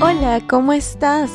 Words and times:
Hola, 0.00 0.40
¿cómo 0.48 0.72
estás? 0.72 1.28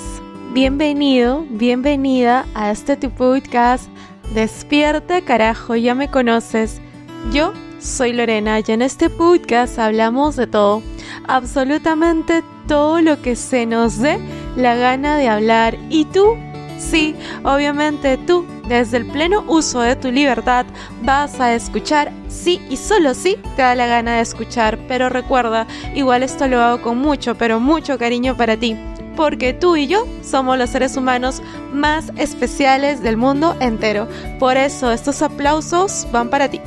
Bienvenido, 0.54 1.46
bienvenida 1.50 2.46
a 2.56 2.72
este 2.72 2.96
de 2.96 3.10
podcast. 3.10 3.90
Despierta, 4.34 5.20
carajo, 5.20 5.76
ya 5.76 5.94
me 5.96 6.10
conoces. 6.10 6.80
Yo 7.34 7.52
soy 7.80 8.14
Lorena 8.14 8.62
y 8.62 8.72
en 8.72 8.82
este 8.82 9.10
podcast 9.10 9.78
hablamos 9.80 10.38
de 10.38 10.48
todo, 10.48 10.82
absolutamente 11.28 12.42
todo 12.66 13.02
lo 13.02 13.22
que 13.22 13.36
se 13.36 13.66
nos 13.66 14.00
dé 14.00 14.18
la 14.56 14.76
gana 14.76 15.18
de 15.18 15.28
hablar. 15.28 15.78
¿Y 15.90 16.06
tú? 16.06 16.38
Sí, 16.80 17.18
obviamente 17.44 18.18
tú, 18.18 18.46
desde 18.68 18.98
el 18.98 19.06
pleno 19.06 19.44
uso 19.48 19.82
de 19.82 19.96
tu 19.96 20.12
libertad, 20.12 20.66
vas 21.02 21.40
a 21.40 21.54
escuchar 21.54 22.12
sí 22.28 22.62
y 22.70 22.78
solo 22.78 23.14
sí 23.14 23.38
te 23.56 23.62
da 23.62 23.76
la 23.76 23.88
gana 23.88 24.16
de 24.16 24.22
escuchar. 24.22 24.80
Pero 24.88 25.10
recuerda, 25.10 25.68
igual 25.96 26.24
esto 26.24 26.48
lo 26.48 26.62
hago 26.62 26.82
con 26.82 26.98
mucho, 26.98 27.36
pero 27.36 27.60
mucho 27.60 27.98
cariño 27.98 28.36
para 28.36 28.58
ti. 28.58 28.78
Porque 29.16 29.54
tú 29.54 29.76
y 29.76 29.88
yo 29.88 30.08
somos 30.24 30.58
los 30.58 30.72
seres 30.72 30.98
humanos 30.98 31.42
más 31.72 32.12
especiales 32.18 33.04
del 33.04 33.18
mundo 33.18 33.56
entero. 33.60 34.08
Por 34.40 34.58
eso 34.58 34.92
estos 34.92 35.22
aplausos 35.22 36.08
van 36.12 36.30
para 36.30 36.50
ti. 36.50 36.60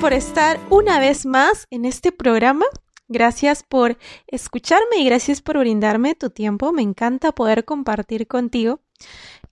Por 0.00 0.12
estar 0.14 0.58
una 0.70 0.98
vez 0.98 1.26
más 1.26 1.66
en 1.70 1.84
este 1.84 2.10
programa. 2.10 2.64
Gracias 3.08 3.62
por 3.62 3.98
escucharme 4.26 4.96
y 4.96 5.04
gracias 5.04 5.42
por 5.42 5.58
brindarme 5.58 6.14
tu 6.14 6.30
tiempo. 6.30 6.72
Me 6.72 6.80
encanta 6.80 7.32
poder 7.32 7.66
compartir 7.66 8.26
contigo. 8.26 8.80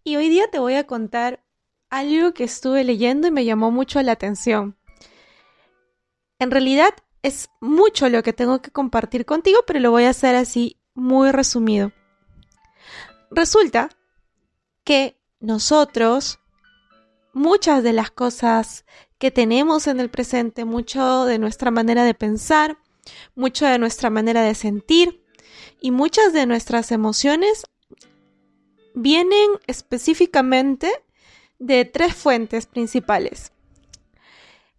Y 0.04 0.16
hoy 0.16 0.30
día 0.30 0.48
te 0.50 0.58
voy 0.58 0.74
a 0.74 0.86
contar 0.86 1.44
algo 1.90 2.32
que 2.32 2.44
estuve 2.44 2.82
leyendo 2.82 3.28
y 3.28 3.30
me 3.30 3.44
llamó 3.44 3.70
mucho 3.70 4.00
la 4.00 4.12
atención. 4.12 4.78
En 6.38 6.50
realidad 6.50 6.94
es 7.22 7.50
mucho 7.60 8.08
lo 8.08 8.22
que 8.22 8.32
tengo 8.32 8.62
que 8.62 8.70
compartir 8.70 9.26
contigo, 9.26 9.60
pero 9.66 9.80
lo 9.80 9.90
voy 9.90 10.04
a 10.04 10.10
hacer 10.10 10.34
así 10.34 10.80
muy 10.94 11.30
resumido. 11.30 11.92
Resulta 13.30 13.90
que 14.82 15.20
nosotros, 15.40 16.40
muchas 17.34 17.82
de 17.82 17.92
las 17.92 18.10
cosas 18.10 18.86
que 19.18 19.30
tenemos 19.30 19.86
en 19.86 20.00
el 20.00 20.10
presente, 20.10 20.64
mucho 20.64 21.24
de 21.24 21.38
nuestra 21.38 21.70
manera 21.70 22.04
de 22.04 22.14
pensar, 22.14 22.78
mucho 23.34 23.66
de 23.66 23.78
nuestra 23.78 24.10
manera 24.10 24.42
de 24.42 24.54
sentir 24.54 25.22
y 25.80 25.90
muchas 25.90 26.32
de 26.32 26.46
nuestras 26.46 26.92
emociones 26.92 27.64
vienen 28.94 29.50
específicamente 29.66 30.90
de 31.58 31.84
tres 31.84 32.14
fuentes 32.14 32.66
principales. 32.66 33.52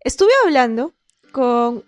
Estuve 0.01 0.31
hablando 0.45 0.93
con 1.31 1.83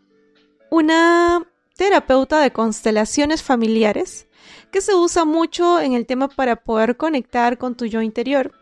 una 0.70 1.46
terapeuta 1.76 2.42
de 2.42 2.52
constelaciones 2.52 3.42
familiares 3.42 4.28
que 4.72 4.82
se 4.82 4.94
usa 4.96 5.26
mucho 5.26 5.80
en 5.80 5.94
el 5.94 6.06
tema 6.06 6.28
para 6.28 6.58
poder 6.58 6.98
conectar 6.98 7.58
con 7.58 7.76
tu 7.76 7.86
yo 7.86 8.02
interior. 8.02 8.54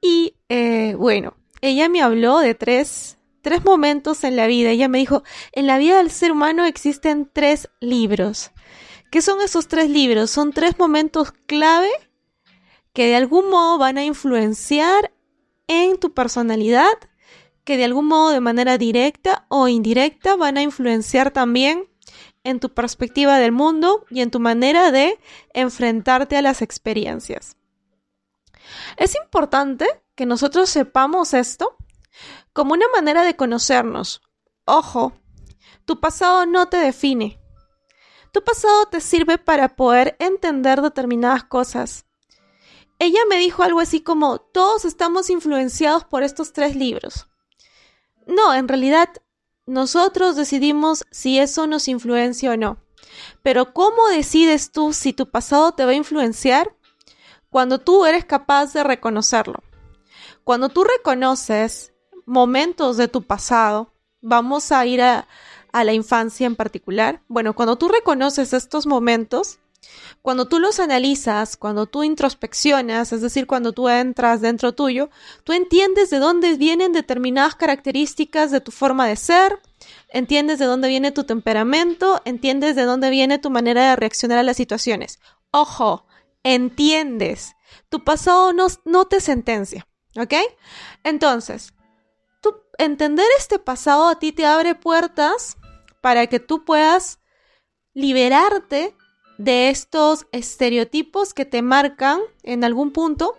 Y 0.00 0.34
eh, 0.48 0.94
bueno, 0.96 1.34
ella 1.60 1.88
me 1.88 2.02
habló 2.02 2.38
de 2.38 2.54
tres, 2.54 3.18
tres 3.42 3.64
momentos 3.64 4.24
en 4.24 4.36
la 4.36 4.46
vida. 4.46 4.70
Ella 4.70 4.88
me 4.88 4.98
dijo, 4.98 5.22
en 5.52 5.66
la 5.66 5.78
vida 5.78 5.98
del 5.98 6.10
ser 6.10 6.32
humano 6.32 6.64
existen 6.64 7.30
tres 7.32 7.68
libros. 7.80 8.50
¿Qué 9.10 9.22
son 9.22 9.40
esos 9.40 9.68
tres 9.68 9.88
libros? 9.90 10.30
Son 10.30 10.52
tres 10.52 10.78
momentos 10.78 11.32
clave 11.46 11.90
que 12.92 13.06
de 13.06 13.16
algún 13.16 13.48
modo 13.48 13.78
van 13.78 13.98
a 13.98 14.04
influenciar 14.04 15.12
en 15.66 15.98
tu 15.98 16.14
personalidad, 16.14 16.92
que 17.64 17.76
de 17.76 17.84
algún 17.84 18.06
modo 18.06 18.30
de 18.30 18.40
manera 18.40 18.78
directa 18.78 19.46
o 19.48 19.68
indirecta 19.68 20.36
van 20.36 20.56
a 20.56 20.62
influenciar 20.62 21.30
también 21.30 21.88
en 22.44 22.60
tu 22.60 22.72
perspectiva 22.72 23.38
del 23.38 23.52
mundo 23.52 24.04
y 24.10 24.20
en 24.20 24.30
tu 24.30 24.40
manera 24.40 24.90
de 24.90 25.18
enfrentarte 25.52 26.36
a 26.36 26.42
las 26.42 26.62
experiencias. 26.62 27.56
Es 28.96 29.14
importante 29.16 29.86
que 30.18 30.26
nosotros 30.26 30.68
sepamos 30.68 31.32
esto 31.32 31.76
como 32.52 32.72
una 32.72 32.88
manera 32.88 33.22
de 33.22 33.36
conocernos. 33.36 34.20
Ojo, 34.64 35.12
tu 35.84 36.00
pasado 36.00 36.44
no 36.44 36.68
te 36.68 36.76
define. 36.76 37.40
Tu 38.32 38.42
pasado 38.42 38.86
te 38.86 39.00
sirve 39.00 39.38
para 39.38 39.76
poder 39.76 40.16
entender 40.18 40.82
determinadas 40.82 41.44
cosas. 41.44 42.04
Ella 42.98 43.20
me 43.30 43.36
dijo 43.36 43.62
algo 43.62 43.78
así 43.78 44.00
como, 44.00 44.40
todos 44.40 44.84
estamos 44.84 45.30
influenciados 45.30 46.02
por 46.02 46.24
estos 46.24 46.52
tres 46.52 46.74
libros. 46.74 47.28
No, 48.26 48.52
en 48.52 48.66
realidad, 48.66 49.10
nosotros 49.66 50.34
decidimos 50.34 51.06
si 51.12 51.38
eso 51.38 51.68
nos 51.68 51.86
influencia 51.86 52.50
o 52.50 52.56
no. 52.56 52.78
Pero 53.44 53.72
¿cómo 53.72 54.08
decides 54.08 54.72
tú 54.72 54.92
si 54.92 55.12
tu 55.12 55.30
pasado 55.30 55.70
te 55.70 55.84
va 55.84 55.92
a 55.92 55.94
influenciar? 55.94 56.74
Cuando 57.50 57.78
tú 57.78 58.04
eres 58.04 58.24
capaz 58.24 58.72
de 58.72 58.82
reconocerlo. 58.82 59.62
Cuando 60.48 60.70
tú 60.70 60.82
reconoces 60.82 61.92
momentos 62.24 62.96
de 62.96 63.06
tu 63.06 63.20
pasado, 63.20 63.92
vamos 64.22 64.72
a 64.72 64.86
ir 64.86 65.02
a, 65.02 65.28
la 65.74 65.92
infancia 65.92 66.46
en 66.46 66.56
particular. 66.56 67.20
Bueno, 67.28 67.54
cuando 67.54 67.76
tú 67.76 67.88
reconoces 67.88 68.54
estos 68.54 68.86
momentos, 68.86 69.58
cuando 70.22 70.48
tú 70.48 70.58
los 70.58 70.80
analizas, 70.80 71.58
cuando 71.58 71.84
tú 71.84 72.02
introspeccionas, 72.02 73.12
es 73.12 73.20
decir, 73.20 73.46
cuando 73.46 73.72
tú 73.72 73.90
entras 73.90 74.40
dentro 74.40 74.74
tuyo, 74.74 75.10
tú 75.44 75.52
entiendes 75.52 76.08
de 76.08 76.18
dónde 76.18 76.56
vienen 76.56 76.94
determinadas 76.94 77.54
características 77.54 78.50
de 78.50 78.62
tu 78.62 78.70
forma 78.70 79.06
de 79.06 79.16
ser, 79.16 79.60
entiendes 80.08 80.58
de 80.58 80.64
dónde 80.64 80.88
viene 80.88 81.12
tu 81.12 81.24
temperamento, 81.24 82.22
entiendes 82.24 82.74
de 82.74 82.84
dónde 82.84 83.10
viene 83.10 83.38
tu 83.38 83.50
manera 83.50 83.90
de 83.90 83.96
reaccionar 83.96 84.38
a 84.38 84.44
las 84.44 84.56
situaciones. 84.56 85.20
Ojo, 85.50 86.06
entiendes. 86.42 87.54
Tu 87.90 88.02
pasado 88.02 88.52
no, 88.52 89.04
te 89.04 89.20
sentencia. 89.20 89.86
¿Ok? 90.16 90.34
Entonces, 91.04 91.74
tú, 92.40 92.56
entender 92.78 93.26
este 93.38 93.58
pasado 93.58 94.08
a 94.08 94.18
ti 94.18 94.32
te 94.32 94.46
abre 94.46 94.74
puertas 94.74 95.56
para 96.00 96.26
que 96.26 96.40
tú 96.40 96.64
puedas 96.64 97.20
liberarte 97.94 98.94
de 99.38 99.70
estos 99.70 100.26
estereotipos 100.32 101.32
que 101.34 101.44
te 101.44 101.62
marcan 101.62 102.20
en 102.42 102.64
algún 102.64 102.92
punto, 102.92 103.38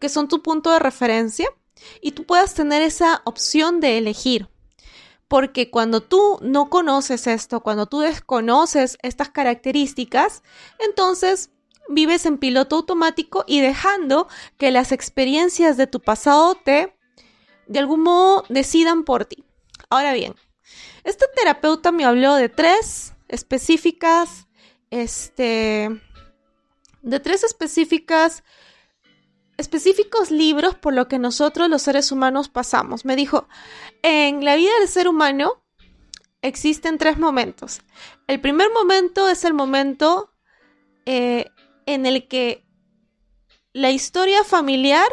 que 0.00 0.08
son 0.08 0.28
tu 0.28 0.42
punto 0.42 0.72
de 0.72 0.78
referencia, 0.78 1.48
y 2.00 2.12
tú 2.12 2.24
puedas 2.24 2.54
tener 2.54 2.82
esa 2.82 3.22
opción 3.24 3.80
de 3.80 3.98
elegir. 3.98 4.48
Porque 5.28 5.70
cuando 5.70 6.02
tú 6.02 6.38
no 6.42 6.70
conoces 6.70 7.26
esto, 7.26 7.60
cuando 7.60 7.86
tú 7.86 8.00
desconoces 8.00 8.98
estas 9.02 9.30
características, 9.30 10.42
entonces 10.78 11.50
vives 11.88 12.26
en 12.26 12.38
piloto 12.38 12.76
automático 12.76 13.44
y 13.46 13.60
dejando 13.60 14.28
que 14.58 14.70
las 14.70 14.92
experiencias 14.92 15.76
de 15.76 15.86
tu 15.86 16.00
pasado 16.00 16.54
te, 16.54 16.96
de 17.66 17.78
algún 17.78 18.00
modo, 18.00 18.44
decidan 18.48 19.04
por 19.04 19.24
ti. 19.24 19.44
Ahora 19.90 20.12
bien, 20.12 20.34
este 21.04 21.26
terapeuta 21.36 21.92
me 21.92 22.04
habló 22.04 22.34
de 22.34 22.48
tres 22.48 23.14
específicas, 23.28 24.48
este, 24.90 26.00
de 27.02 27.20
tres 27.20 27.44
específicas, 27.44 28.42
específicos 29.56 30.30
libros 30.30 30.74
por 30.74 30.94
lo 30.94 31.06
que 31.08 31.18
nosotros 31.18 31.68
los 31.68 31.82
seres 31.82 32.10
humanos 32.10 32.48
pasamos. 32.48 33.04
Me 33.04 33.16
dijo, 33.16 33.48
en 34.02 34.44
la 34.44 34.56
vida 34.56 34.72
del 34.80 34.88
ser 34.88 35.08
humano 35.08 35.62
existen 36.42 36.98
tres 36.98 37.18
momentos. 37.18 37.80
El 38.26 38.40
primer 38.40 38.70
momento 38.72 39.28
es 39.28 39.44
el 39.44 39.54
momento 39.54 40.30
eh, 41.06 41.50
en 41.86 42.06
el 42.06 42.28
que 42.28 42.64
la 43.72 43.90
historia 43.90 44.44
familiar 44.44 45.08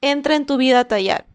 entra 0.00 0.34
en 0.34 0.46
tu 0.46 0.56
vida 0.56 0.80
a 0.80 0.88
tallar. 0.88 1.26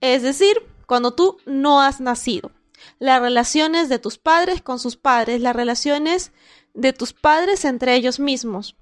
Es 0.00 0.22
decir, 0.22 0.56
cuando 0.86 1.14
tú 1.14 1.38
no 1.46 1.80
has 1.80 2.00
nacido. 2.00 2.50
Las 2.98 3.20
relaciones 3.20 3.88
de 3.88 3.98
tus 3.98 4.18
padres 4.18 4.60
con 4.60 4.78
sus 4.78 4.96
padres, 4.96 5.40
las 5.40 5.56
relaciones 5.56 6.32
de 6.74 6.92
tus 6.92 7.12
padres 7.12 7.64
entre 7.64 7.94
ellos 7.94 8.20
mismos. 8.20 8.76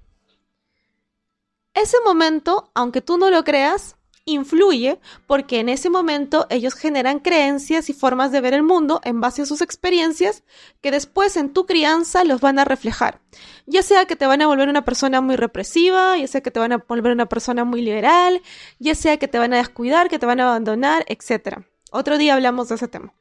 Ese 1.73 1.97
momento, 2.05 2.71
aunque 2.73 3.01
tú 3.01 3.17
no 3.17 3.29
lo 3.29 3.43
creas, 3.43 3.95
influye 4.25 4.99
porque 5.27 5.59
en 5.59 5.69
ese 5.69 5.89
momento 5.89 6.47
ellos 6.49 6.75
generan 6.75 7.19
creencias 7.19 7.89
y 7.89 7.93
formas 7.93 8.31
de 8.31 8.41
ver 8.41 8.53
el 8.53 8.63
mundo 8.63 9.01
en 9.03 9.19
base 9.19 9.41
a 9.41 9.45
sus 9.45 9.61
experiencias 9.61 10.43
que 10.81 10.91
después 10.91 11.35
en 11.35 11.51
tu 11.51 11.65
crianza 11.65 12.23
los 12.23 12.39
van 12.39 12.59
a 12.59 12.65
reflejar. 12.65 13.19
Ya 13.65 13.83
sea 13.83 14.05
que 14.05 14.15
te 14.15 14.25
van 14.25 14.41
a 14.41 14.47
volver 14.47 14.69
una 14.69 14.85
persona 14.85 15.21
muy 15.21 15.35
represiva, 15.35 16.17
ya 16.17 16.27
sea 16.27 16.41
que 16.41 16.51
te 16.51 16.59
van 16.59 16.71
a 16.71 16.77
volver 16.77 17.11
una 17.11 17.27
persona 17.27 17.63
muy 17.63 17.81
liberal, 17.81 18.41
ya 18.79 18.95
sea 18.95 19.17
que 19.17 19.27
te 19.27 19.39
van 19.39 19.53
a 19.53 19.57
descuidar, 19.57 20.09
que 20.09 20.19
te 20.19 20.25
van 20.25 20.39
a 20.39 20.49
abandonar, 20.49 21.05
etc. 21.07 21.59
Otro 21.91 22.17
día 22.17 22.33
hablamos 22.33 22.69
de 22.69 22.75
ese 22.75 22.87
tema. 22.87 23.13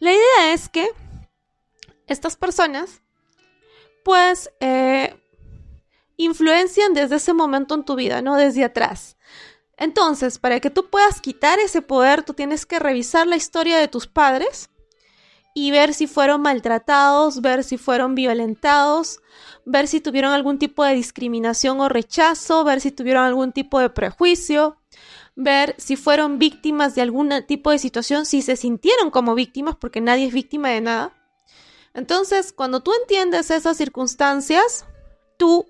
La 0.00 0.12
idea 0.12 0.52
es 0.52 0.68
que 0.68 0.88
estas 2.06 2.36
personas 2.36 3.02
pues 4.04 4.50
eh, 4.60 5.16
influencian 6.16 6.92
desde 6.92 7.16
ese 7.16 7.32
momento 7.32 7.74
en 7.74 7.84
tu 7.84 7.94
vida, 7.96 8.20
¿no? 8.22 8.36
Desde 8.36 8.64
atrás. 8.64 9.16
Entonces, 9.76 10.38
para 10.38 10.60
que 10.60 10.70
tú 10.70 10.88
puedas 10.88 11.20
quitar 11.20 11.58
ese 11.58 11.82
poder, 11.82 12.22
tú 12.22 12.34
tienes 12.34 12.66
que 12.66 12.78
revisar 12.78 13.26
la 13.26 13.36
historia 13.36 13.78
de 13.78 13.88
tus 13.88 14.06
padres 14.06 14.70
y 15.54 15.70
ver 15.70 15.94
si 15.94 16.06
fueron 16.06 16.42
maltratados, 16.42 17.40
ver 17.40 17.64
si 17.64 17.78
fueron 17.78 18.14
violentados, 18.14 19.20
ver 19.64 19.86
si 19.88 20.00
tuvieron 20.00 20.32
algún 20.32 20.58
tipo 20.58 20.84
de 20.84 20.94
discriminación 20.94 21.80
o 21.80 21.88
rechazo, 21.88 22.64
ver 22.64 22.80
si 22.80 22.90
tuvieron 22.90 23.24
algún 23.24 23.52
tipo 23.52 23.78
de 23.78 23.90
prejuicio, 23.90 24.76
ver 25.36 25.74
si 25.78 25.96
fueron 25.96 26.38
víctimas 26.38 26.94
de 26.94 27.02
algún 27.02 27.30
tipo 27.46 27.70
de 27.70 27.78
situación, 27.78 28.26
si 28.26 28.42
se 28.42 28.56
sintieron 28.56 29.10
como 29.10 29.34
víctimas, 29.34 29.76
porque 29.76 30.00
nadie 30.00 30.26
es 30.26 30.34
víctima 30.34 30.70
de 30.70 30.80
nada. 30.80 31.12
Entonces, 31.94 32.52
cuando 32.52 32.80
tú 32.80 32.92
entiendes 33.00 33.50
esas 33.50 33.76
circunstancias, 33.76 34.84
tú 35.36 35.66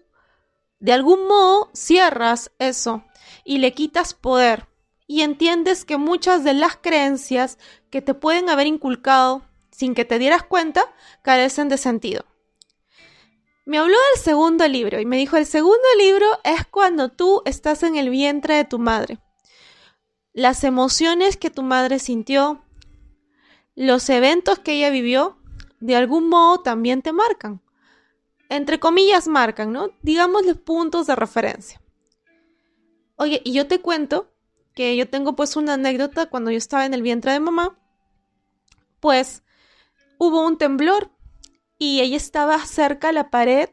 de 0.79 0.93
algún 0.93 1.27
modo 1.27 1.71
cierras 1.75 2.51
eso 2.59 3.05
y 3.45 3.59
le 3.59 3.73
quitas 3.73 4.15
poder 4.15 4.67
y 5.07 5.21
entiendes 5.21 5.85
que 5.85 5.99
muchas 5.99 6.45
de 6.45 6.55
las 6.55 6.77
creencias 6.77 7.59
que 7.91 8.03
te 8.03 8.15
pueden 8.15 8.49
haber 8.49 8.67
inculcado 8.67 9.43
sin 9.71 9.95
que 9.95 10.05
te 10.05 10.19
dieras 10.19 10.43
cuenta 10.43 10.83
carecen 11.23 11.69
de 11.69 11.79
sentido. 11.79 12.25
Me 13.67 13.79
habló 13.79 13.97
del 14.13 14.23
segundo 14.23 14.69
libro 14.69 15.01
y 15.01 15.07
me 15.07 15.17
dijo, 15.17 15.37
el 15.37 15.47
segundo 15.47 15.87
libro 15.99 16.27
es 16.45 16.67
cuando 16.67 17.11
tú 17.11 17.43
estás 17.45 17.83
en 17.83 17.97
el 17.97 18.11
vientre 18.11 18.57
de 18.57 18.65
tu 18.65 18.79
madre. 18.79 19.19
Las 20.33 20.65
emociones 20.65 21.37
que 21.37 21.51
tu 21.51 21.63
madre 21.63 21.99
sintió, 21.99 22.63
los 23.75 24.09
eventos 24.11 24.59
que 24.59 24.73
ella 24.75 24.91
vivió, 24.91 25.39
de 25.81 25.97
algún 25.97 26.29
modo 26.29 26.61
también 26.61 27.03
te 27.03 27.13
marcan. 27.13 27.63
Entre 28.49 28.79
comillas 28.79 29.29
marcan, 29.29 29.73
¿no? 29.73 29.91
Digamos 30.03 30.45
los 30.45 30.59
puntos 30.59 31.07
de 31.07 31.17
referencia. 31.17 31.81
Oye, 33.17 33.41
y 33.45 33.53
yo 33.53 33.67
te 33.67 33.81
cuento 33.81 34.33
que 34.75 34.97
yo 34.97 35.09
tengo 35.09 35.37
pues 35.37 35.57
una 35.57 35.75
anécdota 35.75 36.27
cuando 36.27 36.51
yo 36.51 36.59
estaba 36.59 36.85
en 36.85 36.95
el 36.95 37.03
vientre 37.03 37.33
de 37.33 37.41
mamá, 37.41 37.79
pues 39.01 39.43
hubo 40.19 40.45
un 40.45 40.59
temblor 40.59 41.11
y 41.79 42.01
ella 42.01 42.17
estaba 42.17 42.59
cerca 42.67 43.11
a 43.11 43.13
la 43.13 43.31
pared 43.31 43.69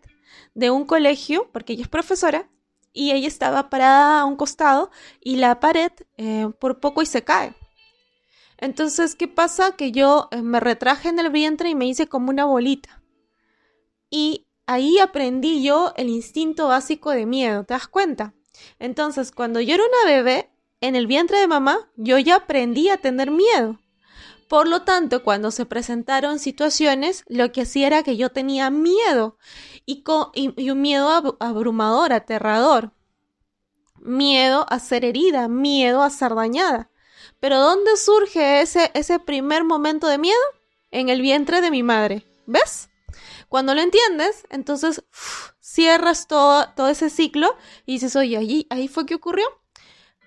de 0.53 0.69
un 0.69 0.85
colegio, 0.85 1.49
porque 1.51 1.73
ella 1.73 1.83
es 1.83 1.89
profesora, 1.89 2.49
y 2.93 3.11
ella 3.11 3.27
estaba 3.27 3.69
parada 3.69 4.21
a 4.21 4.25
un 4.25 4.35
costado 4.35 4.91
y 5.21 5.37
la 5.37 5.59
pared 5.59 5.91
eh, 6.17 6.49
por 6.59 6.79
poco 6.79 7.01
y 7.01 7.05
se 7.05 7.23
cae. 7.23 7.55
Entonces, 8.57 9.15
¿qué 9.15 9.27
pasa? 9.27 9.75
Que 9.75 9.91
yo 9.91 10.27
eh, 10.31 10.41
me 10.41 10.59
retraje 10.59 11.09
en 11.09 11.19
el 11.19 11.29
vientre 11.29 11.69
y 11.69 11.75
me 11.75 11.87
hice 11.87 12.07
como 12.07 12.29
una 12.29 12.45
bolita. 12.45 13.01
Y 14.09 14.45
ahí 14.65 14.99
aprendí 14.99 15.63
yo 15.63 15.93
el 15.95 16.09
instinto 16.09 16.67
básico 16.67 17.11
de 17.11 17.25
miedo, 17.25 17.63
¿te 17.63 17.73
das 17.73 17.87
cuenta? 17.87 18.33
Entonces, 18.79 19.31
cuando 19.31 19.59
yo 19.61 19.75
era 19.75 19.83
una 19.83 20.11
bebé, 20.11 20.49
en 20.81 20.95
el 20.95 21.05
vientre 21.05 21.39
de 21.39 21.47
mamá, 21.47 21.91
yo 21.95 22.17
ya 22.17 22.37
aprendí 22.37 22.89
a 22.89 22.97
tener 22.97 23.29
miedo. 23.29 23.79
Por 24.49 24.67
lo 24.67 24.81
tanto, 24.81 25.23
cuando 25.23 25.51
se 25.51 25.65
presentaron 25.65 26.39
situaciones, 26.39 27.23
lo 27.29 27.51
que 27.51 27.61
hacía 27.61 27.87
era 27.87 28.03
que 28.03 28.17
yo 28.17 28.29
tenía 28.31 28.69
miedo 28.69 29.37
y, 29.85 30.03
un 30.69 30.81
miedo 30.81 31.37
abrumador, 31.39 32.11
aterrador. 32.11 32.91
Miedo 33.99 34.65
a 34.69 34.79
ser 34.79 35.05
herida, 35.05 35.47
miedo 35.47 36.01
a 36.01 36.09
ser 36.09 36.35
dañada. 36.35 36.89
Pero 37.39 37.59
¿dónde 37.59 37.95
surge 37.95 38.61
ese, 38.61 38.91
ese 38.93 39.19
primer 39.19 39.63
momento 39.63 40.07
de 40.07 40.17
miedo? 40.17 40.41
En 40.89 41.09
el 41.09 41.21
vientre 41.21 41.61
de 41.61 41.71
mi 41.71 41.83
madre. 41.83 42.25
¿Ves? 42.45 42.89
Cuando 43.47 43.75
lo 43.75 43.81
entiendes, 43.81 44.45
entonces 44.49 45.03
cierras 45.71 46.27
todo, 46.27 46.67
todo 46.75 46.89
ese 46.89 47.09
ciclo 47.09 47.55
y 47.85 47.93
dices, 47.93 48.15
oye, 48.15 48.37
allí, 48.37 48.67
ahí 48.69 48.87
fue 48.87 49.05
que 49.05 49.15
ocurrió. 49.15 49.45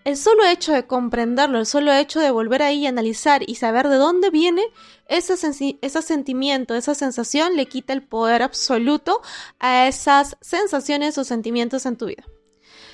El 0.04 0.16
solo 0.16 0.44
hecho 0.44 0.72
de 0.72 0.86
comprenderlo, 0.86 1.58
el 1.58 1.66
solo 1.66 1.92
hecho 1.92 2.20
de 2.20 2.30
volver 2.30 2.62
ahí 2.62 2.80
y 2.80 2.86
analizar 2.86 3.42
y 3.46 3.54
saber 3.54 3.88
de 3.88 3.96
dónde 3.96 4.30
viene 4.30 4.62
ese, 5.06 5.34
ese 5.80 6.02
sentimiento, 6.02 6.74
esa 6.74 6.94
sensación, 6.94 7.56
le 7.56 7.66
quita 7.66 7.92
el 7.92 8.02
poder 8.02 8.42
absoluto 8.42 9.22
a 9.58 9.86
esas 9.86 10.36
sensaciones 10.40 11.16
o 11.16 11.24
sentimientos 11.24 11.86
en 11.86 11.96
tu 11.96 12.06
vida. 12.06 12.24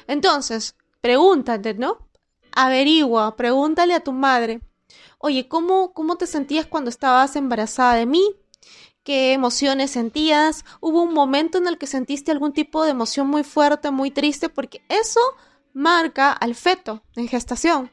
Entonces, 0.06 0.76
pregúntate, 1.00 1.74
¿no? 1.74 2.08
Averigua, 2.52 3.36
pregúntale 3.36 3.94
a 3.94 4.00
tu 4.00 4.12
madre, 4.12 4.60
oye, 5.18 5.48
¿cómo, 5.48 5.92
cómo 5.92 6.16
te 6.16 6.26
sentías 6.26 6.66
cuando 6.66 6.90
estabas 6.90 7.34
embarazada 7.36 7.94
de 7.94 8.06
mí? 8.06 8.39
Qué 9.02 9.32
emociones 9.32 9.92
sentías, 9.92 10.64
hubo 10.80 11.02
un 11.02 11.14
momento 11.14 11.58
en 11.58 11.66
el 11.66 11.78
que 11.78 11.86
sentiste 11.86 12.30
algún 12.30 12.52
tipo 12.52 12.84
de 12.84 12.90
emoción 12.90 13.26
muy 13.28 13.44
fuerte, 13.44 13.90
muy 13.90 14.10
triste, 14.10 14.48
porque 14.48 14.82
eso 14.88 15.20
marca 15.72 16.32
al 16.32 16.54
feto 16.54 17.02
en 17.16 17.28
gestación. 17.28 17.90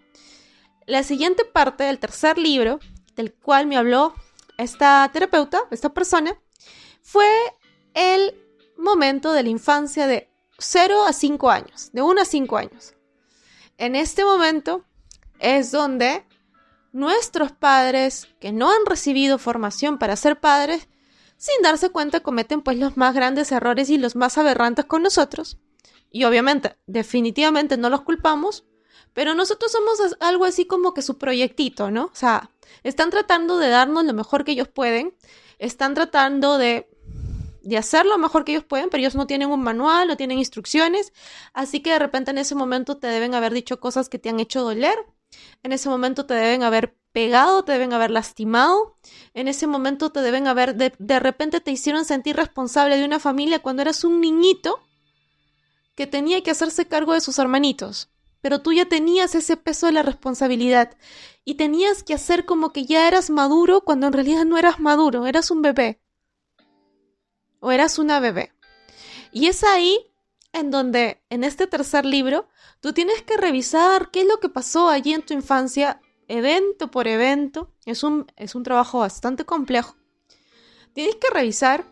La 0.85 1.03
siguiente 1.03 1.45
parte 1.45 1.83
del 1.83 1.99
tercer 1.99 2.37
libro, 2.37 2.79
del 3.15 3.33
cual 3.33 3.67
me 3.67 3.77
habló 3.77 4.13
esta 4.57 5.09
terapeuta, 5.11 5.59
esta 5.71 5.93
persona, 5.93 6.37
fue 7.01 7.29
el 7.93 8.35
momento 8.77 9.33
de 9.33 9.43
la 9.43 9.49
infancia 9.49 10.07
de 10.07 10.29
0 10.59 11.05
a 11.05 11.13
5 11.13 11.49
años, 11.49 11.89
de 11.93 12.01
1 12.01 12.21
a 12.21 12.25
5 12.25 12.57
años. 12.57 12.95
En 13.77 13.95
este 13.95 14.25
momento 14.25 14.85
es 15.39 15.71
donde 15.71 16.25
nuestros 16.91 17.51
padres 17.51 18.27
que 18.39 18.51
no 18.51 18.71
han 18.71 18.85
recibido 18.85 19.37
formación 19.37 19.99
para 19.99 20.15
ser 20.15 20.39
padres 20.39 20.87
sin 21.37 21.61
darse 21.61 21.89
cuenta 21.89 22.19
cometen 22.19 22.61
pues 22.61 22.77
los 22.77 22.97
más 22.97 23.13
grandes 23.13 23.51
errores 23.51 23.89
y 23.89 23.97
los 23.97 24.15
más 24.15 24.37
aberrantes 24.37 24.85
con 24.85 25.03
nosotros. 25.03 25.57
Y 26.11 26.23
obviamente, 26.23 26.77
definitivamente 26.87 27.77
no 27.77 27.89
los 27.89 28.01
culpamos, 28.01 28.65
pero 29.13 29.33
nosotros 29.33 29.71
somos 29.71 30.15
algo 30.19 30.45
así 30.45 30.65
como 30.65 30.93
que 30.93 31.01
su 31.01 31.17
proyectito, 31.17 31.91
¿no? 31.91 32.05
O 32.05 32.15
sea, 32.15 32.51
están 32.83 33.09
tratando 33.09 33.57
de 33.57 33.69
darnos 33.69 34.05
lo 34.05 34.13
mejor 34.13 34.43
que 34.43 34.51
ellos 34.51 34.67
pueden, 34.67 35.15
están 35.59 35.93
tratando 35.93 36.57
de, 36.57 36.89
de 37.61 37.77
hacer 37.77 38.05
lo 38.05 38.17
mejor 38.17 38.45
que 38.45 38.53
ellos 38.53 38.63
pueden, 38.63 38.89
pero 38.89 39.01
ellos 39.01 39.15
no 39.15 39.27
tienen 39.27 39.49
un 39.49 39.61
manual, 39.61 40.07
no 40.07 40.17
tienen 40.17 40.39
instrucciones, 40.39 41.13
así 41.53 41.81
que 41.81 41.91
de 41.91 41.99
repente 41.99 42.31
en 42.31 42.37
ese 42.37 42.55
momento 42.55 42.97
te 42.97 43.07
deben 43.07 43.33
haber 43.35 43.53
dicho 43.53 43.79
cosas 43.79 44.07
que 44.07 44.19
te 44.19 44.29
han 44.29 44.39
hecho 44.39 44.63
doler, 44.63 44.97
en 45.63 45.71
ese 45.71 45.89
momento 45.89 46.25
te 46.25 46.33
deben 46.33 46.63
haber 46.63 46.97
pegado, 47.11 47.63
te 47.63 47.71
deben 47.71 47.93
haber 47.93 48.11
lastimado, 48.11 48.97
en 49.33 49.47
ese 49.47 49.67
momento 49.67 50.11
te 50.11 50.21
deben 50.21 50.47
haber, 50.47 50.75
de, 50.75 50.93
de 50.97 51.19
repente 51.19 51.61
te 51.61 51.71
hicieron 51.71 52.05
sentir 52.05 52.35
responsable 52.35 52.97
de 52.97 53.05
una 53.05 53.19
familia 53.19 53.59
cuando 53.59 53.81
eras 53.81 54.03
un 54.03 54.21
niñito 54.21 54.79
que 55.95 56.07
tenía 56.07 56.43
que 56.43 56.51
hacerse 56.51 56.87
cargo 56.87 57.13
de 57.13 57.21
sus 57.21 57.39
hermanitos. 57.39 58.09
Pero 58.41 58.61
tú 58.61 58.71
ya 58.71 58.85
tenías 58.85 59.33
ese 59.33 59.57
peso 59.57 59.87
de 59.87 59.93
la 59.93 60.03
responsabilidad 60.03 60.95
y 61.43 61.55
tenías 61.55 62.03
que 62.03 62.13
hacer 62.13 62.45
como 62.45 62.71
que 62.71 62.85
ya 62.85 63.07
eras 63.07 63.29
maduro 63.29 63.81
cuando 63.81 64.07
en 64.07 64.13
realidad 64.13 64.45
no 64.45 64.57
eras 64.57 64.79
maduro, 64.79 65.25
eras 65.25 65.49
un 65.49 65.63
bebé. 65.63 65.99
O 67.59 67.71
eras 67.71 67.97
una 67.97 68.19
bebé. 68.19 68.53
Y 69.31 69.47
es 69.47 69.63
ahí 69.63 70.11
en 70.53 70.71
donde, 70.71 71.21
en 71.29 71.43
este 71.43 71.67
tercer 71.67 72.05
libro, 72.05 72.47
tú 72.79 72.93
tienes 72.93 73.21
que 73.21 73.37
revisar 73.37 74.11
qué 74.11 74.21
es 74.21 74.27
lo 74.27 74.39
que 74.39 74.49
pasó 74.49 74.89
allí 74.89 75.13
en 75.13 75.21
tu 75.21 75.33
infancia 75.33 76.01
evento 76.27 76.89
por 76.89 77.07
evento. 77.07 77.73
Es 77.85 78.03
un, 78.03 78.31
es 78.35 78.55
un 78.55 78.63
trabajo 78.63 78.99
bastante 78.99 79.45
complejo. 79.45 79.95
Tienes 80.93 81.15
que 81.15 81.29
revisar 81.29 81.85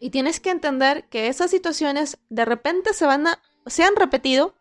y 0.00 0.10
tienes 0.10 0.40
que 0.40 0.50
entender 0.50 1.08
que 1.08 1.28
esas 1.28 1.50
situaciones 1.50 2.18
de 2.28 2.44
repente 2.44 2.92
se 2.94 3.06
van 3.06 3.26
a, 3.26 3.42
se 3.66 3.84
han 3.84 3.96
repetido 3.96 4.54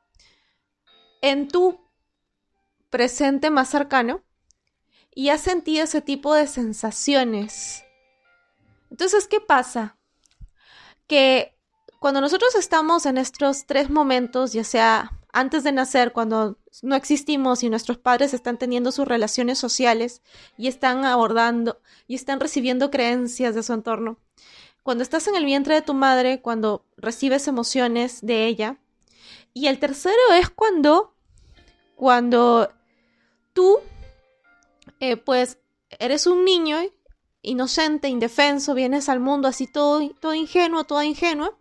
en 1.22 1.48
tu 1.48 1.80
presente 2.90 3.50
más 3.50 3.70
cercano 3.70 4.24
y 5.14 5.30
has 5.30 5.42
sentido 5.42 5.84
ese 5.84 6.02
tipo 6.02 6.34
de 6.34 6.48
sensaciones. 6.48 7.84
Entonces, 8.92 9.28
¿qué 9.28 9.42
pasa? 9.42 9.98
Que 11.08 11.57
cuando 12.00 12.22
nosotros 12.22 12.56
estamos 12.56 13.06
en 13.06 13.18
estos 13.18 13.66
tres 13.66 13.90
momentos, 13.90 14.54
ya 14.54 14.64
sea 14.64 15.12
antes 15.34 15.64
de 15.64 15.72
nacer, 15.72 16.14
cuando 16.14 16.58
no 16.82 16.96
existimos 16.96 17.64
y 17.64 17.70
nuestros 17.70 17.98
padres 17.98 18.34
están 18.34 18.58
teniendo 18.58 18.92
sus 18.92 19.08
relaciones 19.08 19.58
sociales 19.58 20.22
y 20.58 20.68
están 20.68 21.06
abordando 21.06 21.80
y 22.08 22.16
están 22.16 22.40
recibiendo 22.40 22.92
creencias 22.92 23.56
de 23.56 23.64
su 23.64 23.74
entorno. 23.74 24.18
Cuando 24.84 25.04
estás 25.04 25.28
en 25.28 25.36
el 25.36 25.46
vientre 25.46 25.76
de 25.76 25.82
tu 25.82 25.94
madre, 25.94 26.42
cuando 26.42 26.86
recibes 26.98 27.48
emociones 27.48 28.26
de 28.26 28.46
ella. 28.46 28.78
Y 29.54 29.68
el 29.68 29.80
tercero 29.80 30.16
es 30.40 30.50
cuando, 30.50 31.14
cuando 31.96 32.72
tú, 33.54 33.80
eh, 35.00 35.18
pues, 35.18 35.58
eres 36.00 36.26
un 36.26 36.46
niño 36.46 36.78
inocente, 37.42 38.08
indefenso, 38.08 38.76
vienes 38.76 39.10
al 39.10 39.20
mundo 39.20 39.48
así 39.48 39.68
todo, 39.68 40.10
todo 40.20 40.34
ingenuo, 40.36 40.84
toda 40.86 41.06
ingenua 41.06 41.58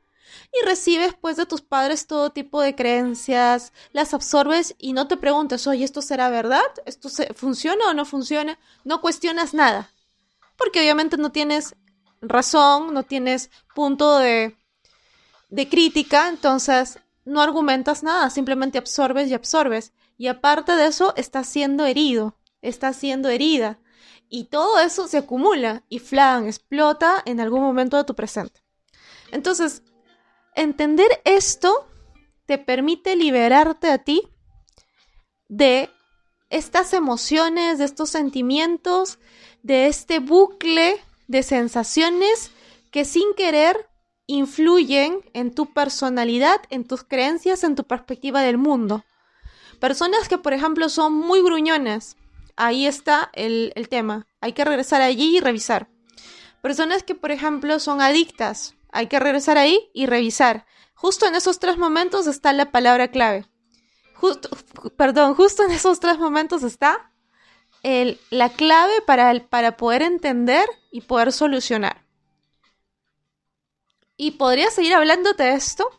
y 0.53 0.65
recibes 0.67 1.15
pues 1.21 1.37
de 1.37 1.47
tus 1.47 1.63
padres 1.63 2.07
todo 2.07 2.31
tipo 2.31 2.61
de 2.61 2.75
creencias, 2.75 3.73
las 3.93 4.15
absorbes 4.15 4.75
y 4.79 4.93
no 4.93 5.09
te 5.09 5.17
preguntas, 5.17 5.67
oye, 5.67 5.85
¿esto 5.85 6.03
será 6.03 6.29
verdad? 6.31 6.63
¿Esto 6.85 7.09
se 7.09 7.35
funciona 7.35 7.91
o 7.91 7.95
no 7.95 8.05
funciona? 8.05 8.59
No 8.85 9.01
cuestionas 9.01 9.55
nada, 9.55 9.91
porque 10.57 10.81
obviamente 10.81 11.17
no 11.17 11.33
tienes 11.33 11.75
razón, 12.21 12.95
no 12.95 13.03
tienes 13.03 13.51
punto 13.75 14.19
de, 14.19 14.57
de 15.49 15.69
crítica, 15.69 16.29
entonces 16.29 16.99
no 17.25 17.43
argumentas 17.43 18.03
nada, 18.03 18.31
simplemente 18.31 18.79
absorbes 18.79 19.29
y 19.29 19.35
absorbes. 19.35 19.93
Y 20.17 20.29
aparte 20.29 20.73
de 20.73 20.87
eso, 20.87 21.13
estás 21.17 21.47
siendo 21.47 21.85
herido, 21.85 22.39
estás 22.63 22.97
siendo 22.97 23.29
herida. 23.29 23.79
Y 24.29 24.45
todo 24.45 24.81
eso 24.81 25.07
se 25.07 25.19
acumula 25.19 25.85
y 25.89 25.99
flan, 25.99 26.47
explota 26.47 27.23
en 27.27 27.41
algún 27.41 27.61
momento 27.61 27.97
de 27.97 28.05
tu 28.05 28.15
presente. 28.15 28.63
Entonces, 29.31 29.83
entender 30.57 31.21
esto 31.25 31.87
te 32.47 32.59
permite 32.59 33.15
liberarte 33.15 33.91
a 33.91 33.99
ti 33.99 34.23
de 35.49 35.91
estas 36.51 36.93
emociones, 36.93 37.79
de 37.79 37.85
estos 37.85 38.11
sentimientos, 38.11 39.19
de 39.63 39.87
este 39.87 40.19
bucle 40.19 41.01
de 41.29 41.43
sensaciones 41.43 42.51
que 42.91 43.05
sin 43.05 43.35
querer 43.35 43.89
influyen 44.27 45.21
en 45.35 45.55
tu 45.55 45.73
personalidad, 45.73 46.61
en 46.71 46.85
tus 46.85 47.05
creencias, 47.05 47.63
en 47.63 47.75
tu 47.75 47.85
perspectiva 47.85 48.41
del 48.43 48.59
mundo. 48.59 49.05
Personas 49.81 50.29
que, 50.29 50.39
por 50.39 50.53
ejemplo, 50.53 50.89
son 50.89 51.13
muy 51.13 51.43
gruñonas. 51.43 52.17
Ahí 52.57 52.87
está 52.87 53.31
el, 53.35 53.73
el 53.77 53.89
tema. 53.89 54.27
Hay 54.41 54.53
que 54.53 54.65
regresar 54.65 55.03
allí 55.03 55.37
y 55.37 55.41
revisar. 55.41 55.89
Personas 56.63 57.03
que, 57.03 57.15
por 57.15 57.31
ejemplo, 57.31 57.79
son 57.79 58.01
adictas 58.01 58.75
hay 58.97 59.09
que 59.09 59.21
regresar 59.21 59.59
ahí 59.59 59.91
y 59.93 60.07
revisar. 60.07 60.67
Justo 60.95 61.27
en 61.27 61.35
esos 61.35 61.59
tres 61.59 61.77
momentos 61.77 62.27
está 62.27 62.53
la 62.53 62.73
palabra 62.73 63.09
clave. 63.09 63.47
Justo, 64.15 64.49
perdón, 64.97 65.35
justo 65.35 65.63
en 65.63 65.71
esos 65.71 66.01
tres 66.01 66.19
momentos 66.19 66.63
está 66.63 67.13
el, 67.83 68.19
la 68.31 68.49
clave 68.49 69.03
para, 69.03 69.47
para 69.49 69.77
poder 69.77 70.01
entender 70.01 70.67
y 70.91 71.03
poder 71.03 71.33
solucionar. 71.33 72.07
Y 74.17 74.33
podría 74.33 74.71
seguir 74.71 74.95
hablándote 74.95 75.43
de 75.43 75.53
esto. 75.53 75.91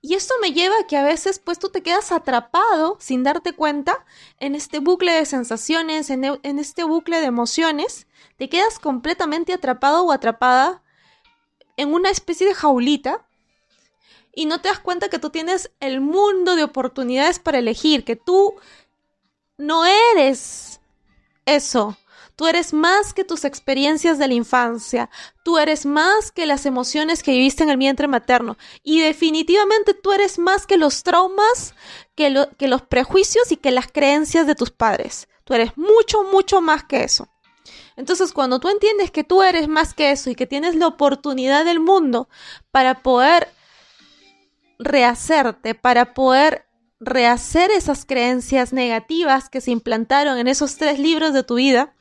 Y 0.00 0.14
esto 0.14 0.34
me 0.42 0.50
lleva 0.50 0.74
a 0.80 0.86
que 0.88 0.96
a 0.96 1.04
veces 1.04 1.38
pues 1.38 1.60
tú 1.60 1.68
te 1.68 1.84
quedas 1.84 2.10
atrapado 2.10 2.96
sin 2.98 3.22
darte 3.22 3.52
cuenta 3.52 4.04
en 4.40 4.56
este 4.56 4.80
bucle 4.80 5.12
de 5.12 5.24
sensaciones, 5.24 6.10
en, 6.10 6.24
en 6.24 6.58
este 6.58 6.82
bucle 6.82 7.20
de 7.20 7.26
emociones. 7.26 8.08
Te 8.36 8.48
quedas 8.48 8.80
completamente 8.80 9.52
atrapado 9.52 10.02
o 10.02 10.10
atrapada 10.10 10.81
en 11.76 11.92
una 11.92 12.10
especie 12.10 12.46
de 12.46 12.54
jaulita 12.54 13.26
y 14.34 14.46
no 14.46 14.60
te 14.60 14.68
das 14.68 14.78
cuenta 14.78 15.08
que 15.08 15.18
tú 15.18 15.30
tienes 15.30 15.70
el 15.80 16.00
mundo 16.00 16.56
de 16.56 16.64
oportunidades 16.64 17.38
para 17.38 17.58
elegir, 17.58 18.04
que 18.04 18.16
tú 18.16 18.54
no 19.58 19.84
eres 19.84 20.80
eso. 21.44 21.96
Tú 22.34 22.46
eres 22.46 22.72
más 22.72 23.12
que 23.12 23.24
tus 23.24 23.44
experiencias 23.44 24.18
de 24.18 24.26
la 24.26 24.34
infancia, 24.34 25.10
tú 25.44 25.58
eres 25.58 25.84
más 25.84 26.32
que 26.32 26.46
las 26.46 26.64
emociones 26.64 27.22
que 27.22 27.32
viviste 27.32 27.62
en 27.62 27.68
el 27.68 27.76
vientre 27.76 28.08
materno 28.08 28.56
y 28.82 29.00
definitivamente 29.00 29.92
tú 29.92 30.12
eres 30.12 30.38
más 30.38 30.66
que 30.66 30.78
los 30.78 31.02
traumas, 31.02 31.74
que, 32.14 32.48
que 32.56 32.68
los 32.68 32.82
prejuicios 32.82 33.52
y 33.52 33.58
que 33.58 33.70
las 33.70 33.86
creencias 33.92 34.46
de 34.46 34.54
tus 34.54 34.70
padres. 34.70 35.28
Tú 35.44 35.52
eres 35.54 35.76
mucho, 35.76 36.24
mucho 36.24 36.62
más 36.62 36.84
que 36.84 37.04
eso. 37.04 37.28
Entonces, 38.02 38.32
cuando 38.32 38.58
tú 38.58 38.68
entiendes 38.68 39.12
que 39.12 39.22
tú 39.22 39.44
eres 39.44 39.68
más 39.68 39.94
que 39.94 40.10
eso 40.10 40.28
y 40.28 40.34
que 40.34 40.48
tienes 40.48 40.74
la 40.74 40.88
oportunidad 40.88 41.64
del 41.64 41.78
mundo 41.78 42.28
para 42.72 43.00
poder 43.00 43.46
rehacerte, 44.80 45.76
para 45.76 46.12
poder 46.12 46.66
rehacer 46.98 47.70
esas 47.70 48.04
creencias 48.04 48.72
negativas 48.72 49.48
que 49.48 49.60
se 49.60 49.70
implantaron 49.70 50.36
en 50.36 50.48
esos 50.48 50.78
tres 50.78 50.98
libros 50.98 51.32
de 51.32 51.44
tu 51.44 51.54
vida, 51.54 51.94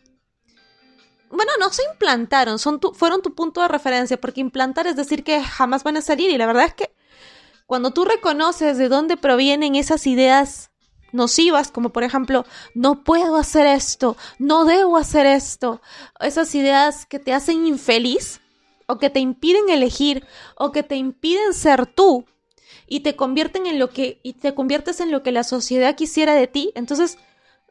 bueno, 1.30 1.52
no 1.60 1.70
se 1.70 1.84
implantaron, 1.92 2.58
son 2.58 2.80
fueron 2.96 3.22
tu 3.22 3.36
punto 3.36 3.62
de 3.62 3.68
referencia, 3.68 4.20
porque 4.20 4.42
implantar 4.42 4.88
es 4.88 4.96
decir 4.96 5.24
que 5.24 5.44
jamás 5.44 5.84
van 5.84 5.98
a 5.98 6.02
salir 6.02 6.32
y 6.32 6.38
la 6.40 6.48
verdad 6.48 6.66
es 6.66 6.74
que 6.74 6.96
cuando 7.68 7.92
tú 7.92 8.06
reconoces 8.06 8.80
de 8.80 8.90
dónde 8.90 9.18
provienen 9.18 9.76
esas 9.76 10.08
ideas 10.08 10.71
nocivas, 11.12 11.72
como 11.72 11.90
por 11.90 12.04
ejemplo, 12.04 12.46
no 12.74 13.04
puedo 13.04 13.36
hacer 13.36 13.68
esto, 13.68 14.18
no 14.40 14.66
debo 14.66 14.98
hacer 14.98 15.26
esto, 15.26 15.82
esas 16.20 16.54
ideas 16.56 17.06
que 17.06 17.20
te 17.20 17.34
hacen 17.34 17.66
infeliz 17.66 18.42
o 18.88 18.98
que 18.98 19.10
te 19.10 19.20
impiden 19.20 19.70
elegir 19.70 20.26
o 20.58 20.72
que 20.72 20.84
te 20.84 20.96
impiden 20.96 21.54
ser 21.54 21.86
tú 21.86 22.26
y 22.88 23.02
te 23.02 23.16
convierten 23.16 23.68
en 23.68 23.80
lo 23.80 23.90
que 23.90 24.20
y 24.24 24.34
te 24.34 24.54
conviertes 24.54 25.00
en 25.00 25.12
lo 25.12 25.24
que 25.24 25.32
la 25.32 25.44
sociedad 25.44 25.96
quisiera 25.96 26.34
de 26.34 26.48
ti, 26.48 26.72
entonces 26.76 27.18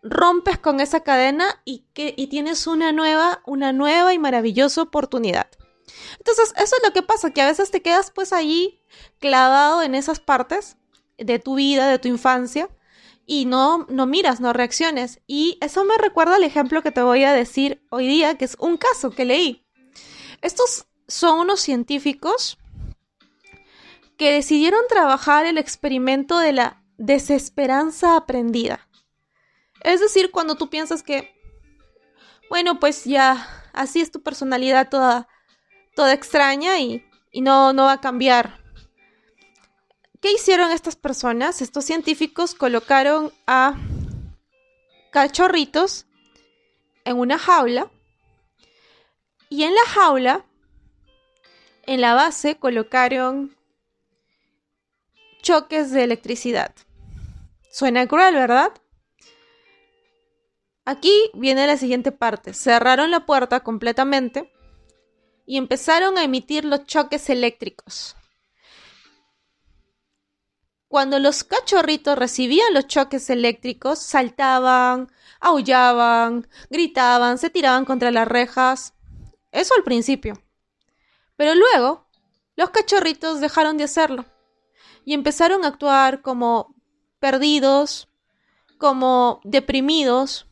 rompes 0.02 0.58
con 0.58 0.80
esa 0.80 1.00
cadena 1.00 1.60
y 1.64 1.84
que 1.92 2.14
y 2.16 2.28
tienes 2.28 2.66
una 2.66 2.92
nueva, 2.92 3.42
una 3.46 3.72
nueva 3.72 4.14
y 4.14 4.18
maravillosa 4.18 4.82
oportunidad. 4.82 5.46
Entonces, 6.18 6.52
eso 6.56 6.76
es 6.76 6.82
lo 6.84 6.92
que 6.92 7.02
pasa, 7.02 7.30
que 7.30 7.42
a 7.42 7.46
veces 7.46 7.70
te 7.70 7.82
quedas 7.82 8.10
pues 8.10 8.32
allí 8.32 8.80
clavado 9.18 9.82
en 9.82 9.94
esas 9.94 10.20
partes 10.20 10.76
de 11.18 11.38
tu 11.38 11.56
vida, 11.56 11.88
de 11.88 11.98
tu 11.98 12.08
infancia, 12.08 12.68
y 13.32 13.44
no, 13.44 13.86
no 13.88 14.06
miras, 14.06 14.40
no 14.40 14.52
reacciones. 14.52 15.20
Y 15.28 15.56
eso 15.60 15.84
me 15.84 15.96
recuerda 15.98 16.34
al 16.34 16.42
ejemplo 16.42 16.82
que 16.82 16.90
te 16.90 17.00
voy 17.00 17.22
a 17.22 17.32
decir 17.32 17.80
hoy 17.88 18.08
día, 18.08 18.36
que 18.36 18.44
es 18.44 18.56
un 18.58 18.76
caso 18.76 19.12
que 19.12 19.24
leí. 19.24 19.64
Estos 20.42 20.88
son 21.06 21.38
unos 21.38 21.60
científicos 21.60 22.58
que 24.16 24.32
decidieron 24.32 24.80
trabajar 24.88 25.46
el 25.46 25.58
experimento 25.58 26.38
de 26.40 26.54
la 26.54 26.82
desesperanza 26.98 28.16
aprendida. 28.16 28.88
Es 29.84 30.00
decir, 30.00 30.32
cuando 30.32 30.56
tú 30.56 30.68
piensas 30.68 31.04
que, 31.04 31.32
bueno, 32.48 32.80
pues 32.80 33.04
ya 33.04 33.46
así 33.72 34.00
es 34.00 34.10
tu 34.10 34.24
personalidad 34.24 34.88
toda, 34.90 35.28
toda 35.94 36.14
extraña 36.14 36.80
y, 36.80 37.04
y 37.30 37.42
no, 37.42 37.72
no 37.74 37.84
va 37.84 37.92
a 37.92 38.00
cambiar 38.00 38.59
¿Qué 40.20 40.32
hicieron 40.32 40.70
estas 40.70 40.96
personas? 40.96 41.62
Estos 41.62 41.86
científicos 41.86 42.54
colocaron 42.54 43.32
a 43.46 43.74
cachorritos 45.10 46.06
en 47.04 47.18
una 47.18 47.38
jaula 47.38 47.90
y 49.48 49.64
en 49.64 49.74
la 49.74 49.84
jaula, 49.86 50.44
en 51.86 52.00
la 52.02 52.14
base, 52.14 52.56
colocaron 52.56 53.56
choques 55.40 55.90
de 55.90 56.04
electricidad. 56.04 56.74
Suena 57.72 58.06
cruel, 58.06 58.34
¿verdad? 58.34 58.72
Aquí 60.84 61.30
viene 61.34 61.66
la 61.66 61.78
siguiente 61.78 62.12
parte. 62.12 62.52
Cerraron 62.52 63.10
la 63.10 63.24
puerta 63.24 63.60
completamente 63.60 64.52
y 65.46 65.56
empezaron 65.56 66.18
a 66.18 66.24
emitir 66.24 66.64
los 66.64 66.84
choques 66.84 67.30
eléctricos. 67.30 68.16
Cuando 70.90 71.20
los 71.20 71.44
cachorritos 71.44 72.18
recibían 72.18 72.74
los 72.74 72.88
choques 72.88 73.30
eléctricos, 73.30 74.00
saltaban, 74.00 75.08
aullaban, 75.38 76.48
gritaban, 76.68 77.38
se 77.38 77.48
tiraban 77.48 77.84
contra 77.84 78.10
las 78.10 78.26
rejas. 78.26 78.92
Eso 79.52 79.72
al 79.76 79.84
principio. 79.84 80.42
Pero 81.36 81.54
luego, 81.54 82.08
los 82.56 82.70
cachorritos 82.70 83.38
dejaron 83.38 83.76
de 83.76 83.84
hacerlo 83.84 84.24
y 85.04 85.14
empezaron 85.14 85.64
a 85.64 85.68
actuar 85.68 86.22
como 86.22 86.74
perdidos, 87.20 88.08
como 88.76 89.40
deprimidos, 89.44 90.48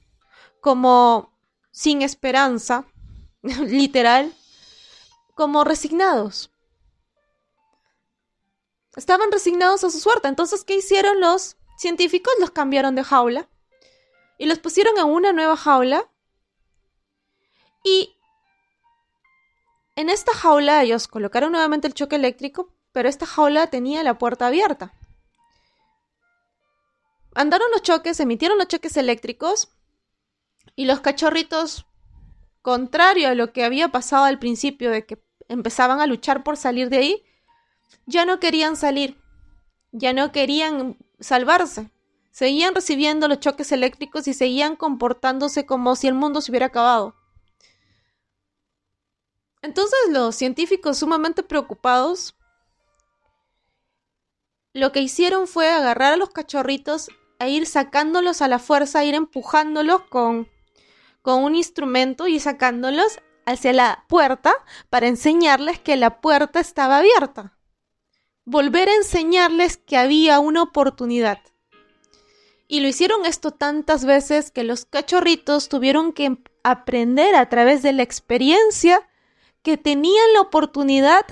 como 0.60 1.36
sin 1.72 2.00
esperanza, 2.00 2.84
literal, 3.42 4.32
como 5.34 5.64
resignados 5.64 6.52
estaban 8.98 9.30
resignados 9.30 9.84
a 9.84 9.90
su 9.90 10.00
suerte. 10.00 10.28
Entonces, 10.28 10.64
¿qué 10.64 10.76
hicieron 10.76 11.20
los 11.20 11.56
científicos? 11.76 12.34
Los 12.40 12.50
cambiaron 12.50 12.94
de 12.94 13.04
jaula 13.04 13.48
y 14.36 14.46
los 14.46 14.58
pusieron 14.58 14.98
en 14.98 15.06
una 15.06 15.32
nueva 15.32 15.56
jaula. 15.56 16.10
Y 17.84 18.16
en 19.96 20.10
esta 20.10 20.34
jaula 20.34 20.82
ellos 20.82 21.08
colocaron 21.08 21.52
nuevamente 21.52 21.86
el 21.86 21.94
choque 21.94 22.16
eléctrico, 22.16 22.74
pero 22.92 23.08
esta 23.08 23.24
jaula 23.24 23.68
tenía 23.68 24.02
la 24.02 24.18
puerta 24.18 24.48
abierta. 24.48 24.92
Andaron 27.34 27.70
los 27.70 27.82
choques, 27.82 28.18
emitieron 28.18 28.58
los 28.58 28.66
choques 28.66 28.96
eléctricos 28.96 29.68
y 30.74 30.86
los 30.86 31.00
cachorritos, 31.00 31.86
contrario 32.62 33.28
a 33.28 33.34
lo 33.34 33.52
que 33.52 33.64
había 33.64 33.88
pasado 33.90 34.24
al 34.24 34.40
principio 34.40 34.90
de 34.90 35.06
que 35.06 35.22
empezaban 35.48 36.00
a 36.00 36.06
luchar 36.06 36.42
por 36.42 36.56
salir 36.56 36.88
de 36.90 36.98
ahí, 36.98 37.24
ya 38.06 38.24
no 38.24 38.40
querían 38.40 38.76
salir, 38.76 39.20
ya 39.92 40.12
no 40.12 40.32
querían 40.32 40.96
salvarse. 41.20 41.90
Seguían 42.30 42.74
recibiendo 42.74 43.26
los 43.26 43.40
choques 43.40 43.72
eléctricos 43.72 44.28
y 44.28 44.34
seguían 44.34 44.76
comportándose 44.76 45.66
como 45.66 45.96
si 45.96 46.06
el 46.06 46.14
mundo 46.14 46.40
se 46.40 46.52
hubiera 46.52 46.66
acabado. 46.66 47.16
Entonces 49.60 49.98
los 50.10 50.36
científicos 50.36 50.98
sumamente 50.98 51.42
preocupados 51.42 52.36
lo 54.72 54.92
que 54.92 55.00
hicieron 55.00 55.48
fue 55.48 55.68
agarrar 55.68 56.12
a 56.12 56.16
los 56.16 56.30
cachorritos 56.30 57.08
e 57.40 57.50
ir 57.50 57.66
sacándolos 57.66 58.42
a 58.42 58.48
la 58.48 58.58
fuerza, 58.58 59.04
ir 59.04 59.14
empujándolos 59.14 60.02
con, 60.02 60.48
con 61.22 61.42
un 61.42 61.56
instrumento 61.56 62.28
y 62.28 62.38
sacándolos 62.38 63.18
hacia 63.46 63.72
la 63.72 64.04
puerta 64.08 64.54
para 64.90 65.08
enseñarles 65.08 65.80
que 65.80 65.96
la 65.96 66.20
puerta 66.20 66.60
estaba 66.60 66.98
abierta. 66.98 67.57
Volver 68.50 68.88
a 68.88 68.94
enseñarles 68.94 69.76
que 69.76 69.98
había 69.98 70.40
una 70.40 70.62
oportunidad. 70.62 71.38
Y 72.66 72.80
lo 72.80 72.88
hicieron 72.88 73.26
esto 73.26 73.50
tantas 73.50 74.06
veces 74.06 74.50
que 74.50 74.64
los 74.64 74.86
cachorritos 74.86 75.68
tuvieron 75.68 76.14
que 76.14 76.38
aprender 76.62 77.34
a 77.34 77.50
través 77.50 77.82
de 77.82 77.92
la 77.92 78.04
experiencia 78.04 79.06
que 79.62 79.76
tenían 79.76 80.32
la 80.32 80.40
oportunidad 80.40 81.26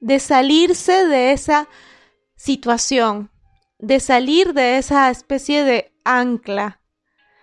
de 0.00 0.18
salirse 0.20 1.04
de 1.04 1.32
esa 1.32 1.68
situación, 2.34 3.30
de 3.78 4.00
salir 4.00 4.54
de 4.54 4.78
esa 4.78 5.10
especie 5.10 5.64
de 5.64 5.92
ancla, 6.02 6.80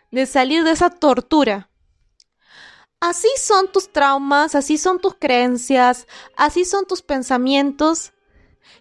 de 0.10 0.26
salir 0.26 0.64
de 0.64 0.72
esa 0.72 0.90
tortura. 0.90 1.70
Así 3.00 3.30
son 3.38 3.72
tus 3.72 3.94
traumas, 3.94 4.56
así 4.56 4.80
son 4.80 5.00
tus 5.00 5.14
creencias, 5.14 6.08
así 6.36 6.66
son 6.66 6.88
tus 6.88 7.04
pensamientos 7.04 8.14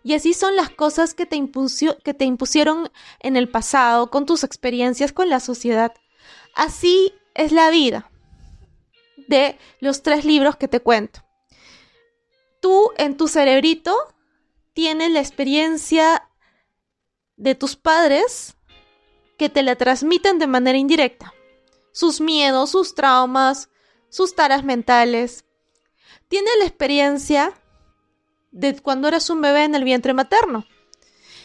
y 0.03 0.15
así 0.15 0.33
son 0.35 0.57
las 0.57 0.71
cosas 0.71 1.15
que 1.15 1.27
te, 1.27 1.37
impusieron 1.37 2.91
en 3.21 3.37
el 3.37 3.49
pasado, 3.49 4.11
con 4.11 4.27
tus 4.27 4.45
experiencias 4.45 5.13
con 5.13 5.29
la 5.29 5.41
sociedad. 5.41 5.93
Así 6.55 7.15
es 7.35 7.53
la 7.53 7.71
vida 7.71 8.11
de 9.29 9.59
los 9.81 10.03
tres 10.03 10.25
libros 10.25 10.57
que 10.57 10.69
te 10.69 10.81
cuento. 10.81 11.25
Tú 12.61 12.91
en 12.97 13.17
tu 13.17 13.29
cerebrito 13.29 13.95
tienes 14.73 15.11
la 15.11 15.21
experiencia 15.21 16.29
de 17.37 17.55
tus 17.55 17.77
padres 17.77 18.57
que 19.37 19.49
te 19.49 19.63
la 19.63 19.77
transmiten 19.77 20.39
de 20.39 20.47
manera 20.47 20.79
indirecta. 20.79 21.35
Sus 21.93 22.21
miedos, 22.21 22.71
sus 22.71 22.95
traumas, 22.95 23.71
sus 24.09 24.35
taras 24.35 24.65
mentales. 24.65 25.45
Tienes 26.29 26.53
la 26.59 26.67
experiencia 26.67 27.55
de 28.51 28.81
cuando 28.81 29.09
eras 29.09 29.31
un 29.31 29.41
bebé 29.41 29.65
en 29.65 29.75
el 29.75 29.85
vientre 29.85 30.15
materno. 30.15 30.67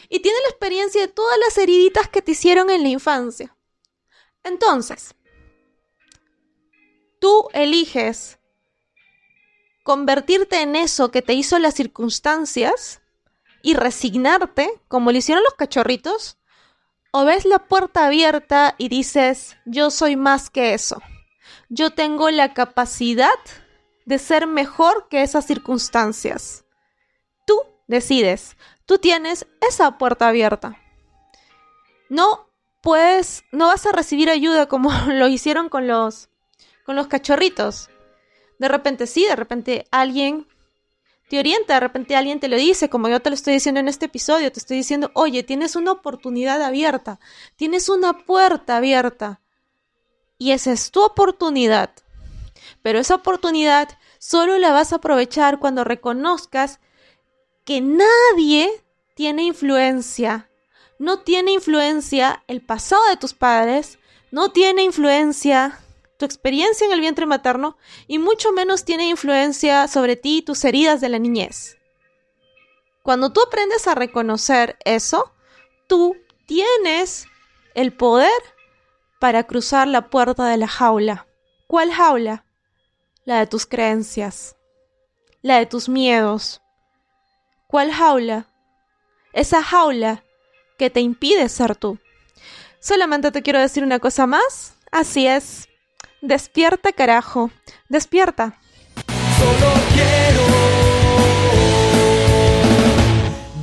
Y 0.08 0.20
tiene 0.20 0.38
la 0.42 0.50
experiencia 0.50 1.00
de 1.00 1.08
todas 1.08 1.38
las 1.38 1.56
heriditas 1.58 2.08
que 2.08 2.22
te 2.22 2.32
hicieron 2.32 2.70
en 2.70 2.82
la 2.82 2.88
infancia. 2.88 3.56
Entonces, 4.42 5.14
tú 7.20 7.48
eliges 7.52 8.38
convertirte 9.82 10.60
en 10.60 10.76
eso 10.76 11.10
que 11.10 11.22
te 11.22 11.34
hizo 11.34 11.58
las 11.58 11.74
circunstancias 11.74 13.00
y 13.62 13.74
resignarte, 13.74 14.80
como 14.88 15.10
lo 15.10 15.18
hicieron 15.18 15.42
los 15.44 15.54
cachorritos, 15.54 16.38
o 17.12 17.24
ves 17.24 17.44
la 17.44 17.60
puerta 17.60 18.06
abierta 18.06 18.74
y 18.76 18.88
dices, 18.88 19.56
yo 19.64 19.90
soy 19.90 20.16
más 20.16 20.50
que 20.50 20.74
eso. 20.74 21.00
Yo 21.68 21.90
tengo 21.90 22.30
la 22.30 22.54
capacidad 22.54 23.38
de 24.04 24.18
ser 24.18 24.46
mejor 24.46 25.08
que 25.08 25.22
esas 25.22 25.46
circunstancias 25.46 26.63
decides. 27.86 28.56
Tú 28.86 28.98
tienes 28.98 29.46
esa 29.60 29.98
puerta 29.98 30.28
abierta. 30.28 30.78
No 32.08 32.48
puedes, 32.80 33.44
no 33.50 33.68
vas 33.68 33.86
a 33.86 33.92
recibir 33.92 34.30
ayuda 34.30 34.66
como 34.66 34.90
lo 35.08 35.28
hicieron 35.28 35.68
con 35.68 35.86
los, 35.86 36.28
con 36.84 36.96
los 36.96 37.06
cachorritos. 37.06 37.88
De 38.58 38.68
repente 38.68 39.06
sí, 39.06 39.24
de 39.24 39.36
repente 39.36 39.86
alguien 39.90 40.46
te 41.28 41.38
orienta, 41.38 41.74
de 41.74 41.80
repente 41.80 42.16
alguien 42.16 42.38
te 42.38 42.48
lo 42.48 42.56
dice, 42.56 42.90
como 42.90 43.08
yo 43.08 43.20
te 43.20 43.30
lo 43.30 43.34
estoy 43.34 43.54
diciendo 43.54 43.80
en 43.80 43.88
este 43.88 44.06
episodio, 44.06 44.52
te 44.52 44.60
estoy 44.60 44.76
diciendo, 44.76 45.10
oye, 45.14 45.42
tienes 45.42 45.74
una 45.74 45.92
oportunidad 45.92 46.62
abierta, 46.62 47.18
tienes 47.56 47.88
una 47.88 48.24
puerta 48.24 48.76
abierta. 48.76 49.40
Y 50.36 50.52
esa 50.52 50.72
es 50.72 50.90
tu 50.90 51.02
oportunidad. 51.02 51.90
Pero 52.82 52.98
esa 52.98 53.14
oportunidad 53.14 53.88
solo 54.18 54.58
la 54.58 54.72
vas 54.72 54.92
a 54.92 54.96
aprovechar 54.96 55.58
cuando 55.58 55.84
reconozcas 55.84 56.80
que 57.64 57.80
nadie 57.80 58.70
tiene 59.14 59.44
influencia. 59.44 60.50
No 60.98 61.20
tiene 61.20 61.52
influencia 61.52 62.44
el 62.46 62.60
pasado 62.60 63.02
de 63.08 63.16
tus 63.16 63.34
padres, 63.34 63.98
no 64.30 64.50
tiene 64.50 64.82
influencia 64.82 65.80
tu 66.16 66.24
experiencia 66.24 66.86
en 66.86 66.92
el 66.92 67.00
vientre 67.00 67.26
materno 67.26 67.76
y 68.06 68.18
mucho 68.18 68.52
menos 68.52 68.84
tiene 68.84 69.08
influencia 69.08 69.88
sobre 69.88 70.16
ti 70.16 70.38
y 70.38 70.42
tus 70.42 70.64
heridas 70.64 71.00
de 71.00 71.08
la 71.08 71.18
niñez. 71.18 71.78
Cuando 73.02 73.32
tú 73.32 73.42
aprendes 73.42 73.86
a 73.86 73.94
reconocer 73.94 74.78
eso, 74.84 75.32
tú 75.88 76.16
tienes 76.46 77.26
el 77.74 77.92
poder 77.92 78.30
para 79.20 79.44
cruzar 79.44 79.88
la 79.88 80.08
puerta 80.08 80.46
de 80.46 80.56
la 80.56 80.68
jaula. 80.68 81.26
¿Cuál 81.66 81.92
jaula? 81.92 82.46
La 83.24 83.40
de 83.40 83.46
tus 83.46 83.66
creencias, 83.66 84.56
la 85.42 85.58
de 85.58 85.66
tus 85.66 85.88
miedos, 85.88 86.60
¿Cuál 87.74 87.90
jaula? 87.90 88.46
Esa 89.32 89.60
jaula 89.60 90.22
que 90.78 90.90
te 90.90 91.00
impide 91.00 91.48
ser 91.48 91.74
tú. 91.74 91.98
Solamente 92.78 93.32
te 93.32 93.42
quiero 93.42 93.58
decir 93.58 93.82
una 93.82 93.98
cosa 93.98 94.28
más. 94.28 94.76
Así 94.92 95.26
es. 95.26 95.68
Despierta, 96.22 96.92
carajo. 96.92 97.50
Despierta. 97.88 98.60
Solo 99.38 99.72
quiero 99.92 100.44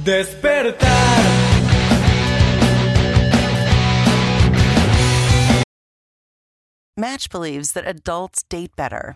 despertar. 0.03 1.23
Match 6.97 7.29
believes 7.31 7.71
that 7.71 7.87
adults 7.87 8.43
date 8.49 8.71
better. 8.75 9.15